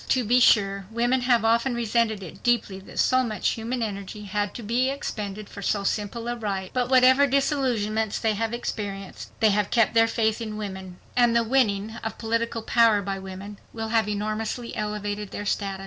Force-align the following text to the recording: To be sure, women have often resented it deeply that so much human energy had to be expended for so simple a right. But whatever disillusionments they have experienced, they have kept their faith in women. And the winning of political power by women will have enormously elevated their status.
To 0.09 0.23
be 0.23 0.39
sure, 0.39 0.87
women 0.89 1.21
have 1.21 1.45
often 1.45 1.75
resented 1.75 2.23
it 2.23 2.41
deeply 2.41 2.79
that 2.79 2.97
so 2.97 3.23
much 3.23 3.49
human 3.49 3.83
energy 3.83 4.23
had 4.23 4.55
to 4.55 4.63
be 4.63 4.89
expended 4.89 5.47
for 5.47 5.61
so 5.61 5.83
simple 5.83 6.27
a 6.27 6.35
right. 6.35 6.71
But 6.73 6.89
whatever 6.89 7.27
disillusionments 7.27 8.17
they 8.19 8.33
have 8.33 8.51
experienced, 8.51 9.29
they 9.41 9.51
have 9.51 9.69
kept 9.69 9.93
their 9.93 10.07
faith 10.07 10.41
in 10.41 10.57
women. 10.57 10.97
And 11.15 11.35
the 11.35 11.43
winning 11.43 11.97
of 12.03 12.17
political 12.17 12.63
power 12.63 13.03
by 13.03 13.19
women 13.19 13.59
will 13.73 13.89
have 13.89 14.09
enormously 14.09 14.75
elevated 14.75 15.29
their 15.29 15.45
status. 15.45 15.79